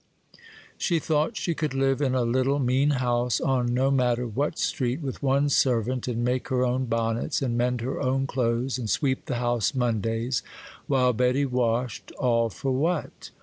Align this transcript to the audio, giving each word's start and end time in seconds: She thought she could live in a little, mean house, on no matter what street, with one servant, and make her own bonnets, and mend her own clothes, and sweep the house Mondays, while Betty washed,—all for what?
She 0.79 0.97
thought 0.97 1.37
she 1.37 1.53
could 1.53 1.75
live 1.75 2.01
in 2.01 2.15
a 2.15 2.23
little, 2.23 2.57
mean 2.57 2.89
house, 2.89 3.39
on 3.39 3.71
no 3.71 3.91
matter 3.91 4.25
what 4.25 4.57
street, 4.57 4.99
with 4.99 5.21
one 5.21 5.47
servant, 5.47 6.07
and 6.07 6.25
make 6.25 6.47
her 6.47 6.65
own 6.65 6.85
bonnets, 6.85 7.39
and 7.43 7.55
mend 7.55 7.81
her 7.81 8.01
own 8.01 8.25
clothes, 8.25 8.79
and 8.79 8.89
sweep 8.89 9.27
the 9.27 9.35
house 9.35 9.75
Mondays, 9.75 10.41
while 10.87 11.13
Betty 11.13 11.45
washed,—all 11.45 12.49
for 12.49 12.71
what? 12.71 13.29